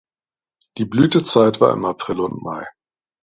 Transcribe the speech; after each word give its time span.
Die 0.79 0.85
Blütezeit 0.85 1.61
war 1.61 1.73
im 1.73 1.85
April 1.85 2.21
und 2.21 2.41
Mai. 2.41 2.65